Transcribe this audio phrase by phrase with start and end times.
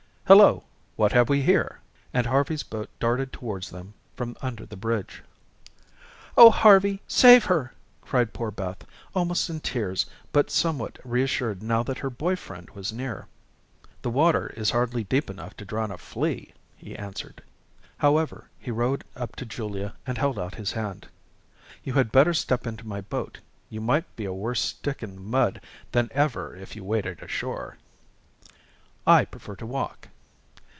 [0.27, 0.63] "Hello,
[0.95, 1.79] what have we here?"
[2.13, 5.23] and Harvey's boat darted towards them from under the bridge.
[6.37, 11.97] "Oh, Harvey, save her," cried poor Beth, almost in tears but somewhat reassured now that
[11.97, 13.27] her boy friend was near.
[14.03, 17.43] "The water is hardly deep enough to drown a flea," he answered.
[17.97, 21.09] However, he rowed up to Julia, and held out his hand.
[21.83, 23.39] "You had better step into my boat;
[23.69, 25.59] you might be a worse stick in the mud
[25.91, 27.75] than ever if you waded ashore."
[29.05, 30.07] "I prefer to walk."